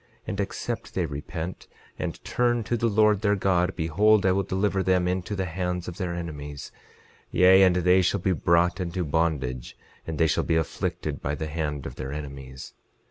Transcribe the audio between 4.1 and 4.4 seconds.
I